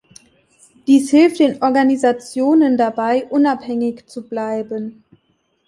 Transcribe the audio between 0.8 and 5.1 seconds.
Dies hilft den Organisationen dabei, unabhängig zu bleiben.